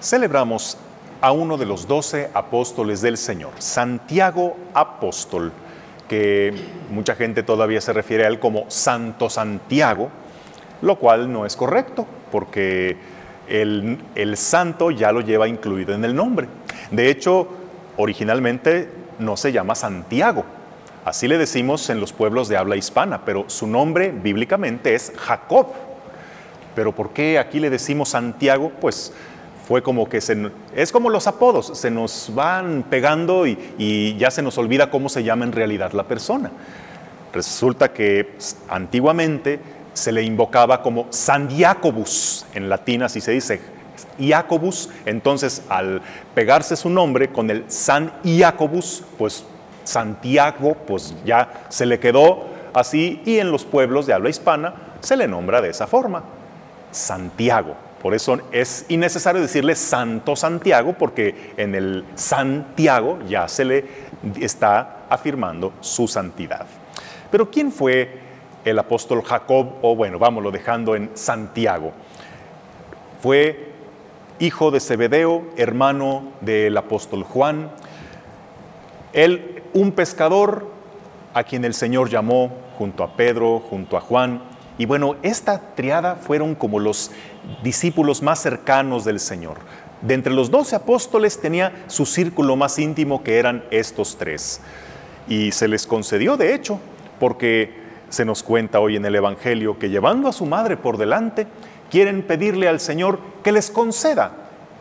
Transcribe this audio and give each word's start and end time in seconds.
Celebramos 0.00 0.76
a 1.20 1.30
uno 1.30 1.56
de 1.56 1.64
los 1.64 1.86
doce 1.86 2.28
apóstoles 2.34 3.02
del 3.02 3.16
Señor, 3.16 3.52
Santiago 3.58 4.56
Apóstol, 4.74 5.52
que 6.08 6.52
mucha 6.90 7.14
gente 7.14 7.44
todavía 7.44 7.80
se 7.80 7.92
refiere 7.92 8.24
a 8.24 8.28
él 8.28 8.40
como 8.40 8.64
Santo 8.66 9.30
Santiago, 9.30 10.10
lo 10.82 10.98
cual 10.98 11.32
no 11.32 11.46
es 11.46 11.54
correcto, 11.54 12.04
porque 12.32 12.96
el, 13.46 13.98
el 14.16 14.36
santo 14.36 14.90
ya 14.90 15.12
lo 15.12 15.20
lleva 15.20 15.46
incluido 15.46 15.94
en 15.94 16.04
el 16.04 16.16
nombre. 16.16 16.48
De 16.90 17.10
hecho, 17.10 17.46
originalmente 17.96 19.06
no 19.18 19.36
se 19.36 19.52
llama 19.52 19.74
Santiago, 19.74 20.44
así 21.04 21.28
le 21.28 21.38
decimos 21.38 21.88
en 21.90 22.00
los 22.00 22.12
pueblos 22.12 22.48
de 22.48 22.56
habla 22.56 22.76
hispana, 22.76 23.24
pero 23.24 23.44
su 23.48 23.66
nombre 23.66 24.10
bíblicamente 24.10 24.94
es 24.94 25.12
Jacob. 25.16 25.68
Pero 26.74 26.92
¿por 26.94 27.10
qué 27.10 27.38
aquí 27.38 27.58
le 27.58 27.70
decimos 27.70 28.10
Santiago? 28.10 28.70
Pues 28.80 29.12
fue 29.68 29.82
como 29.82 30.08
que 30.08 30.22
se, 30.22 30.50
es 30.74 30.90
como 30.92 31.10
los 31.10 31.26
apodos, 31.26 31.72
se 31.78 31.90
nos 31.90 32.32
van 32.34 32.84
pegando 32.88 33.46
y, 33.46 34.16
ya 34.16 34.30
se 34.30 34.40
nos 34.40 34.56
olvida 34.56 34.90
cómo 34.90 35.10
se 35.10 35.22
llama 35.22 35.44
en 35.44 35.52
realidad 35.52 35.92
la 35.92 36.04
persona. 36.04 36.50
Resulta 37.34 37.92
que 37.92 38.32
antiguamente 38.70 39.60
se 39.92 40.10
le 40.10 40.22
invocaba 40.22 40.80
como 40.80 41.06
San 41.10 41.50
Jacobus, 41.54 42.46
en 42.54 42.70
latín 42.70 43.02
así 43.02 43.20
se 43.20 43.32
dice, 43.32 43.60
Jacobus, 44.18 44.90
entonces 45.06 45.62
al 45.68 46.00
pegarse 46.34 46.76
su 46.76 46.90
nombre 46.90 47.28
con 47.28 47.50
el 47.50 47.64
San 47.68 48.12
Jacobus, 48.24 49.02
pues 49.16 49.44
Santiago, 49.84 50.76
pues 50.86 51.14
ya 51.24 51.64
se 51.68 51.86
le 51.86 51.98
quedó 51.98 52.46
así 52.74 53.22
y 53.24 53.38
en 53.38 53.50
los 53.50 53.64
pueblos 53.64 54.06
de 54.06 54.12
habla 54.12 54.28
hispana 54.28 54.74
se 55.00 55.16
le 55.16 55.26
nombra 55.26 55.60
de 55.60 55.70
esa 55.70 55.86
forma, 55.86 56.22
Santiago. 56.90 57.74
Por 58.02 58.14
eso 58.14 58.38
es 58.52 58.86
innecesario 58.88 59.40
decirle 59.40 59.74
Santo 59.74 60.36
Santiago, 60.36 60.92
porque 60.92 61.52
en 61.56 61.74
el 61.74 62.04
Santiago 62.14 63.18
ya 63.28 63.48
se 63.48 63.64
le 63.64 63.84
está 64.40 64.98
afirmando 65.08 65.72
su 65.80 66.06
santidad. 66.06 66.66
Pero 67.30 67.50
¿quién 67.50 67.72
fue 67.72 68.20
el 68.64 68.78
apóstol 68.78 69.22
Jacob? 69.24 69.74
O 69.82 69.96
bueno, 69.96 70.18
vámonos 70.18 70.52
dejando 70.52 70.94
en 70.94 71.10
Santiago. 71.14 71.92
Fue 73.20 73.67
hijo 74.40 74.70
de 74.70 74.80
Zebedeo, 74.80 75.44
hermano 75.56 76.32
del 76.40 76.76
apóstol 76.76 77.24
Juan. 77.24 77.70
Él, 79.12 79.62
un 79.74 79.92
pescador 79.92 80.70
a 81.34 81.44
quien 81.44 81.64
el 81.64 81.74
Señor 81.74 82.08
llamó 82.08 82.52
junto 82.76 83.02
a 83.02 83.16
Pedro, 83.16 83.60
junto 83.60 83.96
a 83.96 84.00
Juan. 84.00 84.42
Y 84.78 84.86
bueno, 84.86 85.16
esta 85.22 85.74
triada 85.74 86.16
fueron 86.16 86.54
como 86.54 86.78
los 86.78 87.10
discípulos 87.62 88.22
más 88.22 88.40
cercanos 88.40 89.04
del 89.04 89.18
Señor. 89.18 89.58
De 90.02 90.14
entre 90.14 90.32
los 90.32 90.50
doce 90.50 90.76
apóstoles 90.76 91.40
tenía 91.40 91.84
su 91.88 92.06
círculo 92.06 92.54
más 92.54 92.78
íntimo 92.78 93.24
que 93.24 93.38
eran 93.38 93.64
estos 93.70 94.16
tres. 94.16 94.60
Y 95.26 95.50
se 95.50 95.66
les 95.66 95.86
concedió, 95.86 96.36
de 96.36 96.54
hecho, 96.54 96.78
porque 97.18 97.88
se 98.08 98.24
nos 98.24 98.42
cuenta 98.42 98.78
hoy 98.78 98.96
en 98.96 99.04
el 99.04 99.16
Evangelio 99.16 99.78
que 99.78 99.90
llevando 99.90 100.28
a 100.28 100.32
su 100.32 100.46
madre 100.46 100.76
por 100.76 100.96
delante, 100.96 101.48
quieren 101.90 102.22
pedirle 102.22 102.68
al 102.68 102.80
Señor 102.80 103.18
que 103.42 103.52
les 103.52 103.70
conceda 103.70 104.32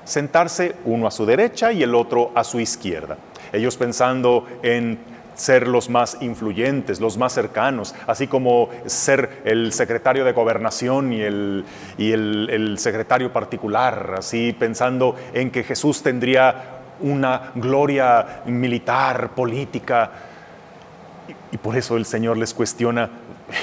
sentarse 0.03 0.75
uno 0.85 1.07
a 1.07 1.11
su 1.11 1.25
derecha 1.25 1.71
y 1.71 1.83
el 1.83 1.93
otro 1.93 2.31
a 2.33 2.43
su 2.43 2.59
izquierda. 2.59 3.17
Ellos 3.51 3.75
pensando 3.77 4.45
en 4.63 4.99
ser 5.35 5.67
los 5.67 5.89
más 5.89 6.17
influyentes, 6.21 6.99
los 6.99 7.17
más 7.17 7.33
cercanos, 7.33 7.93
así 8.07 8.27
como 8.27 8.69
ser 8.87 9.41
el 9.45 9.71
secretario 9.71 10.25
de 10.25 10.31
gobernación 10.31 11.13
y 11.13 11.21
el, 11.21 11.63
y 11.97 12.11
el, 12.11 12.77
secretario 12.79 13.31
particular, 13.31 14.15
así 14.17 14.55
pensando 14.57 15.15
en 15.33 15.51
que 15.51 15.63
Jesús 15.63 16.01
tendría 16.01 16.79
una 16.99 17.51
gloria 17.53 18.41
militar, 18.45 19.29
política. 19.35 20.11
Y 21.51 21.57
por 21.57 21.77
eso 21.77 21.97
el 21.97 22.05
Señor 22.05 22.37
les 22.37 22.53
cuestiona, 22.53 23.09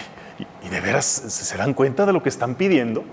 ¿y 0.65 0.69
de 0.69 0.81
veras 0.81 1.05
se 1.05 1.57
dan 1.57 1.75
cuenta 1.75 2.07
de 2.07 2.13
lo 2.13 2.23
que 2.23 2.29
están 2.29 2.55
pidiendo? 2.55 3.05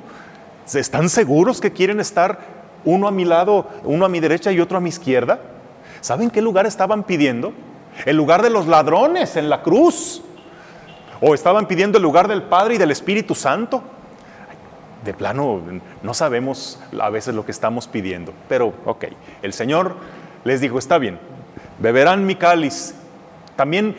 ¿Están 0.73 1.09
seguros 1.09 1.59
que 1.59 1.71
quieren 1.71 1.99
estar 1.99 2.39
uno 2.85 3.07
a 3.07 3.11
mi 3.11 3.25
lado, 3.25 3.67
uno 3.83 4.05
a 4.05 4.09
mi 4.09 4.19
derecha 4.19 4.51
y 4.51 4.59
otro 4.59 4.77
a 4.77 4.81
mi 4.81 4.89
izquierda? 4.89 5.39
¿Saben 6.01 6.29
qué 6.29 6.41
lugar 6.41 6.65
estaban 6.65 7.03
pidiendo? 7.03 7.53
El 8.05 8.17
lugar 8.17 8.41
de 8.41 8.49
los 8.49 8.67
ladrones 8.67 9.35
en 9.35 9.49
la 9.49 9.61
cruz. 9.61 10.21
O 11.19 11.35
estaban 11.35 11.67
pidiendo 11.67 11.97
el 11.97 12.03
lugar 12.03 12.27
del 12.27 12.43
Padre 12.43 12.75
y 12.75 12.77
del 12.77 12.91
Espíritu 12.91 13.35
Santo. 13.35 13.83
De 15.05 15.13
plano, 15.13 15.61
no 16.01 16.13
sabemos 16.13 16.79
a 16.99 17.09
veces 17.09 17.35
lo 17.35 17.45
que 17.45 17.51
estamos 17.51 17.87
pidiendo. 17.87 18.33
Pero, 18.49 18.73
ok, 18.85 19.05
el 19.41 19.53
Señor 19.53 19.95
les 20.43 20.61
dijo, 20.61 20.79
está 20.79 20.97
bien, 20.97 21.19
beberán 21.79 22.25
mi 22.25 22.35
cáliz, 22.35 22.95
también 23.55 23.95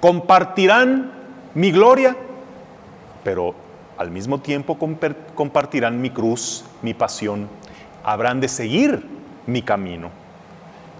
compartirán 0.00 1.12
mi 1.54 1.72
gloria, 1.72 2.16
pero 3.24 3.54
al 4.00 4.10
mismo 4.10 4.40
tiempo 4.40 4.78
compartirán 5.34 6.00
mi 6.00 6.08
cruz, 6.08 6.64
mi 6.80 6.94
pasión, 6.94 7.50
habrán 8.02 8.40
de 8.40 8.48
seguir 8.48 9.06
mi 9.46 9.60
camino. 9.60 10.08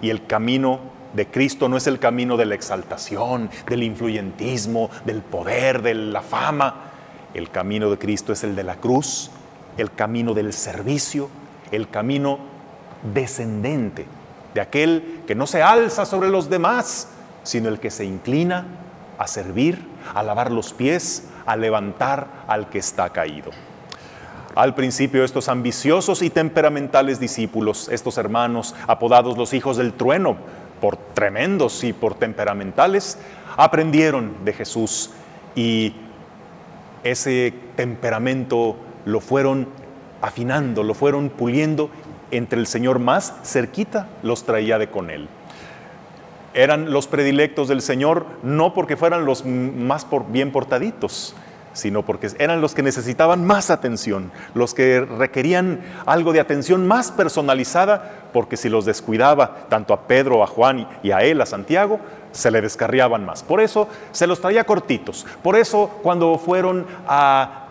Y 0.02 0.10
el 0.10 0.26
camino 0.26 0.80
de 1.14 1.26
Cristo 1.26 1.70
no 1.70 1.78
es 1.78 1.86
el 1.86 1.98
camino 1.98 2.36
de 2.36 2.44
la 2.44 2.56
exaltación, 2.56 3.48
del 3.66 3.84
influyentismo, 3.84 4.90
del 5.06 5.22
poder, 5.22 5.80
de 5.80 5.94
la 5.94 6.20
fama. 6.20 6.90
El 7.32 7.48
camino 7.48 7.90
de 7.90 7.96
Cristo 7.96 8.34
es 8.34 8.44
el 8.44 8.54
de 8.54 8.64
la 8.64 8.76
cruz, 8.76 9.30
el 9.78 9.90
camino 9.92 10.34
del 10.34 10.52
servicio, 10.52 11.30
el 11.70 11.88
camino 11.88 12.38
descendente, 13.14 14.04
de 14.52 14.60
aquel 14.60 15.22
que 15.26 15.34
no 15.34 15.46
se 15.46 15.62
alza 15.62 16.04
sobre 16.04 16.28
los 16.28 16.50
demás, 16.50 17.08
sino 17.44 17.70
el 17.70 17.80
que 17.80 17.90
se 17.90 18.04
inclina 18.04 18.66
a 19.16 19.26
servir, 19.26 19.86
a 20.14 20.22
lavar 20.22 20.50
los 20.50 20.74
pies, 20.74 21.24
a 21.50 21.56
levantar 21.56 22.28
al 22.46 22.68
que 22.68 22.78
está 22.78 23.10
caído. 23.10 23.50
Al 24.54 24.74
principio 24.74 25.24
estos 25.24 25.48
ambiciosos 25.48 26.22
y 26.22 26.30
temperamentales 26.30 27.18
discípulos, 27.18 27.88
estos 27.88 28.18
hermanos 28.18 28.74
apodados 28.86 29.36
los 29.36 29.52
hijos 29.52 29.76
del 29.76 29.92
trueno, 29.92 30.36
por 30.80 30.96
tremendos 30.96 31.82
y 31.82 31.92
por 31.92 32.14
temperamentales, 32.14 33.18
aprendieron 33.56 34.44
de 34.44 34.52
Jesús 34.52 35.10
y 35.56 35.94
ese 37.02 37.52
temperamento 37.74 38.76
lo 39.04 39.20
fueron 39.20 39.68
afinando, 40.22 40.84
lo 40.84 40.94
fueron 40.94 41.30
puliendo 41.30 41.90
entre 42.30 42.60
el 42.60 42.68
Señor 42.68 43.00
más 43.00 43.34
cerquita, 43.42 44.08
los 44.22 44.44
traía 44.44 44.78
de 44.78 44.88
con 44.88 45.10
él. 45.10 45.28
Eran 46.54 46.92
los 46.92 47.06
predilectos 47.06 47.68
del 47.68 47.82
Señor 47.82 48.26
no 48.42 48.74
porque 48.74 48.96
fueran 48.96 49.24
los 49.24 49.44
más 49.44 50.06
bien 50.30 50.50
portaditos, 50.50 51.34
sino 51.72 52.04
porque 52.04 52.28
eran 52.38 52.60
los 52.60 52.74
que 52.74 52.82
necesitaban 52.82 53.44
más 53.44 53.70
atención, 53.70 54.32
los 54.54 54.74
que 54.74 55.00
requerían 55.00 55.80
algo 56.06 56.32
de 56.32 56.40
atención 56.40 56.86
más 56.86 57.12
personalizada, 57.12 58.28
porque 58.32 58.56
si 58.56 58.68
los 58.68 58.84
descuidaba 58.84 59.66
tanto 59.68 59.94
a 59.94 60.02
Pedro, 60.08 60.42
a 60.42 60.46
Juan 60.46 60.88
y 61.02 61.12
a 61.12 61.20
él, 61.20 61.40
a 61.40 61.46
Santiago, 61.46 62.00
se 62.32 62.50
le 62.50 62.60
descarriaban 62.60 63.24
más. 63.24 63.42
Por 63.42 63.60
eso 63.60 63.88
se 64.12 64.26
los 64.26 64.40
traía 64.40 64.64
cortitos. 64.64 65.26
Por 65.42 65.56
eso 65.56 65.98
cuando 66.02 66.38
fueron 66.38 66.86
a 67.06 67.66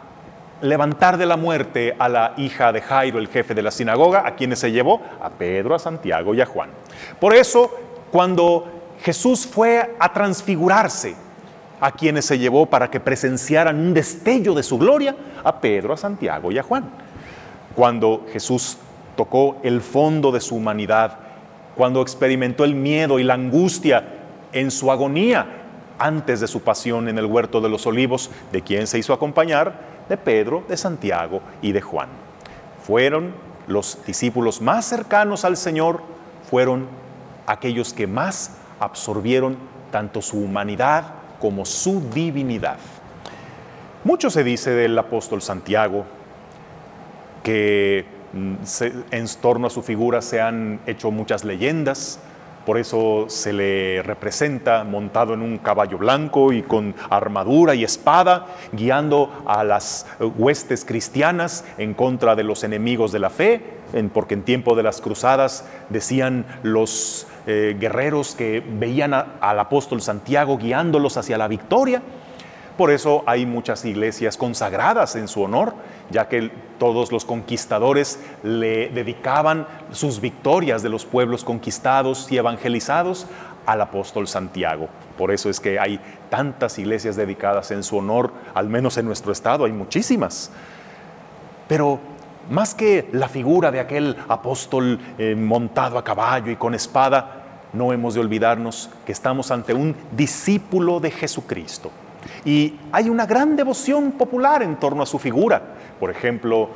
levantar 0.62 1.18
de 1.18 1.26
la 1.26 1.38
muerte 1.38 1.96
a 1.98 2.10
la 2.10 2.34
hija 2.38 2.72
de 2.74 2.82
Jairo, 2.82 3.20
el 3.20 3.30
jefe 3.30 3.54
de 3.54 3.62
la 3.62 3.72
sinagoga, 3.72 4.28
a 4.28 4.36
quienes 4.36 4.60
se 4.60 4.72
llevó 4.72 5.02
a 5.22 5.30
Pedro, 5.30 5.76
a 5.76 5.80
Santiago 5.80 6.34
y 6.34 6.42
a 6.42 6.46
Juan. 6.46 6.70
Por 7.20 7.34
eso 7.34 7.72
cuando 8.12 8.66
Jesús 9.02 9.46
fue 9.48 9.96
a 10.00 10.14
transfigurarse, 10.14 11.16
a 11.82 11.92
quienes 11.92 12.26
se 12.26 12.38
llevó 12.38 12.66
para 12.66 12.92
que 12.92 13.00
presenciaran 13.00 13.80
un 13.80 13.94
destello 13.94 14.54
de 14.54 14.64
su 14.64 14.78
gloria, 14.78 15.16
a 15.44 15.62
Pedro, 15.62 15.94
a 15.94 15.98
Santiago 15.98 16.52
y 16.52 16.58
a 16.58 16.64
Juan. 16.64 16.90
Cuando 17.76 18.26
Jesús 18.32 18.78
tocó 19.16 19.58
el 19.64 19.82
fondo 19.82 20.32
de 20.32 20.42
su 20.42 20.56
humanidad, 20.56 21.18
cuando 21.76 22.02
experimentó 22.02 22.66
el 22.66 22.76
miedo 22.76 23.20
y 23.20 23.24
la 23.24 23.36
angustia 23.36 24.04
en 24.52 24.72
su 24.72 24.92
agonía 24.92 25.48
antes 25.98 26.40
de 26.40 26.48
su 26.48 26.62
pasión 26.62 27.08
en 27.08 27.18
el 27.18 27.26
huerto 27.26 27.62
de 27.62 27.70
los 27.70 27.86
olivos, 27.86 28.30
de 28.52 28.62
quien 28.62 28.88
se 28.88 28.98
hizo 28.98 29.14
acompañar, 29.14 29.88
de 30.10 30.18
Pedro, 30.18 30.64
de 30.68 30.76
Santiago 30.76 31.42
y 31.62 31.72
de 31.72 31.82
Juan. 31.82 32.10
Fueron 32.82 33.34
los 33.68 34.00
discípulos 34.06 34.62
más 34.62 34.86
cercanos 34.86 35.46
al 35.46 35.56
Señor, 35.56 36.02
fueron 36.50 36.88
aquellos 37.50 37.94
que 37.94 38.06
más 38.06 38.58
absorbieron 38.80 39.58
tanto 39.92 40.22
su 40.22 40.38
humanidad 40.38 41.06
como 41.40 41.66
su 41.66 42.02
divinidad. 42.14 42.78
Mucho 44.04 44.30
se 44.30 44.44
dice 44.44 44.72
del 44.72 44.98
apóstol 44.98 45.42
Santiago, 45.42 46.06
que 47.44 48.06
mm, 48.34 48.56
en 49.12 49.28
torno 49.42 49.68
a 49.68 49.70
su 49.70 49.82
figura 49.82 50.22
se 50.22 50.40
han 50.40 50.80
hecho 50.86 51.12
muchas 51.12 51.44
leyendas, 51.44 52.20
Por 52.66 52.78
eso 52.78 53.26
se 53.30 53.52
le 53.52 54.04
representa 54.04 54.84
montado 54.84 55.34
en 55.34 55.42
un 55.42 55.58
caballo 55.58 55.98
blanco 55.98 56.54
y 56.54 56.62
con 56.62 56.94
armadura 57.10 57.74
y 57.74 57.84
espada, 57.84 58.46
guiando 58.74 59.32
a 59.48 59.64
las 59.64 60.06
huestes 60.20 60.86
cristianas 60.86 61.66
en 61.80 61.96
contra 61.96 62.36
de 62.36 62.44
los 62.44 62.64
enemigos 62.64 63.12
de 63.12 63.20
la 63.20 63.32
fe, 63.32 63.64
porque 64.14 64.36
en 64.36 64.44
tiempo 64.44 64.76
de 64.76 64.84
las 64.84 65.02
cruzadas 65.02 65.66
decían 65.90 66.46
los 66.62 67.26
eh, 67.52 67.76
guerreros 67.80 68.36
que 68.36 68.64
veían 68.64 69.12
al 69.12 69.60
apóstol 69.60 70.04
Santiago 70.04 70.60
guiándolos 70.60 71.18
hacia 71.18 71.36
la 71.36 71.48
victoria. 71.48 72.00
Por 72.78 72.92
eso 72.92 73.24
hay 73.26 73.48
muchas 73.48 73.86
iglesias 73.86 74.38
consagradas 74.38 75.16
en 75.16 75.28
su 75.28 75.42
honor, 75.42 75.74
ya 76.12 76.28
que 76.28 76.52
todos 76.78 77.12
los 77.12 77.26
conquistadores 77.26 78.20
le 78.44 78.90
dedicaban 78.90 79.66
sus 79.92 80.22
victorias 80.22 80.84
de 80.84 80.90
los 80.90 81.06
pueblos 81.06 81.44
conquistados 81.44 82.32
y 82.32 82.38
evangelizados 82.38 83.26
al 83.66 83.82
apóstol 83.82 84.28
Santiago. 84.28 84.88
Por 85.18 85.32
eso 85.32 85.50
es 85.50 85.60
que 85.60 85.80
hay 85.80 86.00
tantas 86.30 86.78
iglesias 86.78 87.16
dedicadas 87.16 87.72
en 87.72 87.82
su 87.82 87.98
honor, 87.98 88.32
al 88.54 88.70
menos 88.70 88.96
en 89.00 89.08
nuestro 89.08 89.32
estado 89.32 89.66
hay 89.66 89.72
muchísimas. 89.72 90.52
Pero 91.68 92.00
más 92.50 92.74
que 92.74 93.08
la 93.12 93.30
figura 93.30 93.72
de 93.72 93.80
aquel 93.80 94.18
apóstol 94.28 95.00
eh, 95.18 95.36
montado 95.36 95.98
a 95.98 96.04
caballo 96.04 96.52
y 96.52 96.56
con 96.56 96.74
espada, 96.74 97.39
no 97.74 97.94
hemos 97.94 98.14
de 98.14 98.20
olvidarnos 98.20 98.90
que 99.06 99.12
estamos 99.12 99.52
ante 99.52 99.74
un 99.74 99.96
discípulo 100.12 101.00
de 101.00 101.12
Jesucristo 101.12 101.92
y 102.46 102.76
hay 102.92 103.10
una 103.10 103.26
gran 103.26 103.56
devoción 103.56 104.14
popular 104.14 104.64
en 104.64 104.78
torno 104.78 105.04
a 105.04 105.06
su 105.06 105.20
figura. 105.20 105.62
Por 106.00 106.10
ejemplo, 106.10 106.70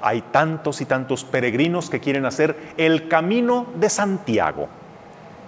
hay 0.00 0.22
tantos 0.22 0.80
y 0.80 0.84
tantos 0.84 1.24
peregrinos 1.24 1.90
que 1.90 2.00
quieren 2.00 2.24
hacer 2.24 2.56
el 2.76 3.08
camino 3.08 3.66
de 3.74 3.88
Santiago, 3.88 4.68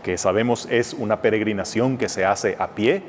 que 0.02 0.18
sabemos 0.18 0.66
es 0.70 0.94
una 0.94 1.20
peregrinación 1.20 1.98
que 1.98 2.08
se 2.08 2.24
hace 2.24 2.56
a 2.58 2.68
pie, 2.68 3.02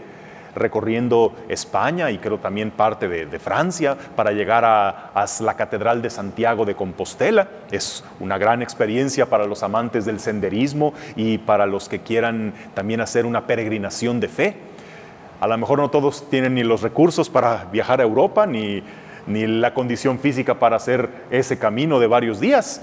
recorriendo 0.55 1.33
España 1.49 2.11
y 2.11 2.17
creo 2.17 2.39
también 2.39 2.71
parte 2.71 3.07
de, 3.07 3.39
Francia 3.39 3.97
para 4.15 4.31
llegar 4.31 4.65
a, 4.65 5.11
a, 5.13 5.25
la 5.41 5.55
Catedral 5.55 6.01
de 6.01 6.09
Santiago 6.09 6.65
de 6.65 6.75
Compostela. 6.75 7.47
Es 7.71 8.03
una 8.19 8.37
gran 8.37 8.61
experiencia 8.61 9.25
para 9.25 9.45
los 9.45 9.63
amantes 9.63 10.05
del 10.05 10.19
senderismo 10.19 10.93
y 11.15 11.37
para 11.39 11.65
los 11.65 11.89
que 11.89 12.01
quieran 12.01 12.53
también 12.73 13.01
hacer 13.01 13.25
una 13.25 13.47
peregrinación 13.47 14.19
de 14.19 14.27
fe. 14.27 14.55
A 15.39 15.47
lo 15.47 15.57
mejor 15.57 15.79
no 15.79 15.89
todos 15.89 16.29
tienen 16.29 16.53
ni 16.53 16.63
los 16.63 16.81
recursos 16.83 17.29
para 17.29 17.65
viajar 17.71 17.99
a 17.99 18.03
Europa, 18.03 18.45
ni, 18.45 18.83
ni 19.27 19.47
la 19.47 19.73
condición 19.73 20.19
física 20.19 20.59
para 20.59 20.75
hacer 20.75 21.09
ese 21.29 21.57
camino 21.57 21.99
de 21.99 22.07
varios 22.07 22.39
días, 22.39 22.81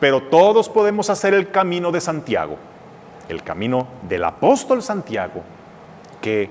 pero 0.00 0.22
todos 0.22 0.68
podemos 0.68 1.10
hacer 1.10 1.34
el 1.34 1.50
camino 1.50 1.92
de 1.92 2.00
Santiago, 2.00 2.56
el 3.28 3.42
camino 3.42 3.86
del 4.08 4.24
apóstol 4.24 4.82
Santiago, 4.82 5.42
que 6.20 6.50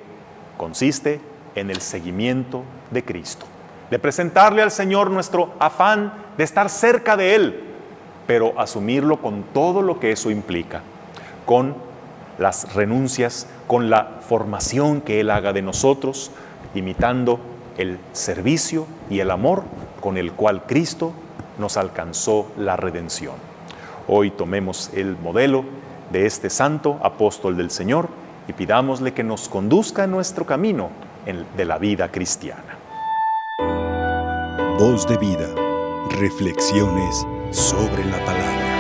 consiste 0.62 1.20
en 1.56 1.72
el 1.72 1.82
seguimiento 1.82 2.62
de 2.92 3.04
Cristo, 3.04 3.48
de 3.90 3.98
presentarle 3.98 4.62
al 4.62 4.70
Señor 4.70 5.10
nuestro 5.10 5.56
afán 5.58 6.14
de 6.38 6.44
estar 6.44 6.70
cerca 6.70 7.18
de 7.18 7.34
Él, 7.34 7.64
pero 8.28 8.54
asumirlo 8.60 9.24
con 9.24 9.42
todo 9.56 9.82
lo 9.82 10.00
que 10.00 10.12
eso 10.12 10.30
implica, 10.30 10.84
con 11.48 11.74
las 12.38 12.76
renuncias, 12.76 13.48
con 13.66 13.90
la 13.90 14.20
formación 14.30 15.02
que 15.02 15.20
Él 15.20 15.32
haga 15.32 15.52
de 15.52 15.64
nosotros, 15.64 16.30
imitando 16.76 17.40
el 17.80 17.98
servicio 18.12 18.86
y 19.10 19.20
el 19.20 19.32
amor 19.32 19.64
con 20.00 20.16
el 20.16 20.32
cual 20.32 20.68
Cristo 20.68 21.12
nos 21.58 21.76
alcanzó 21.76 22.52
la 22.56 22.78
redención. 22.78 23.34
Hoy 24.08 24.30
tomemos 24.30 24.92
el 24.94 25.18
modelo 25.18 25.66
de 26.12 26.28
este 26.28 26.52
santo 26.52 27.00
apóstol 27.02 27.58
del 27.58 27.72
Señor 27.72 28.21
y 28.48 28.54
pidámosle 28.54 29.14
que 29.14 29.24
nos 29.24 29.50
conduzca 29.50 30.04
en 30.04 30.12
nuestro 30.12 30.46
camino 30.46 30.90
de 31.56 31.66
la 31.66 31.78
vida 31.78 32.12
cristiana. 32.12 32.78
Voz 34.78 35.08
de 35.08 35.18
vida, 35.18 35.48
reflexiones 36.10 37.26
sobre 37.52 38.04
la 38.06 38.18
palabra. 38.26 38.71